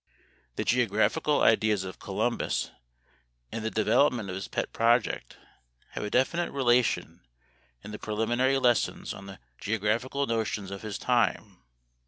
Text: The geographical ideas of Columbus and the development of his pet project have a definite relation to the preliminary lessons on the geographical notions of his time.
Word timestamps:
The 0.55 0.63
geographical 0.63 1.43
ideas 1.43 1.83
of 1.83 1.99
Columbus 1.99 2.71
and 3.51 3.63
the 3.63 3.69
development 3.69 4.29
of 4.29 4.35
his 4.35 4.47
pet 4.47 4.73
project 4.73 5.37
have 5.91 6.03
a 6.03 6.09
definite 6.09 6.51
relation 6.51 7.21
to 7.83 7.87
the 7.89 7.99
preliminary 7.99 8.57
lessons 8.57 9.13
on 9.13 9.27
the 9.27 9.37
geographical 9.59 10.25
notions 10.25 10.71
of 10.71 10.81
his 10.81 10.97
time. 10.97 11.61